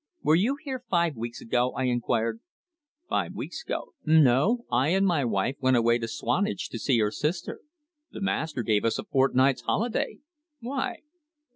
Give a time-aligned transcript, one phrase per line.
[0.23, 2.39] "Were you here five weeks ago?" I inquired.
[3.07, 3.93] "Five weeks ago?
[4.03, 4.65] No.
[4.71, 7.61] I and my wife went away down to Swanage to see her sister.
[8.09, 10.17] The master gave us a fortnight's holiday.
[10.59, 11.01] Why?"